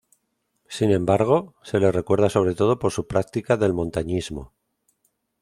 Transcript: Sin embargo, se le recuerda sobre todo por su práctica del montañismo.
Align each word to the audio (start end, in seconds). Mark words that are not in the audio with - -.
Sin 0.67 0.89
embargo, 0.89 1.53
se 1.61 1.79
le 1.79 1.91
recuerda 1.91 2.27
sobre 2.31 2.55
todo 2.55 2.79
por 2.79 2.91
su 2.91 3.05
práctica 3.05 3.55
del 3.55 3.75
montañismo. 3.75 4.51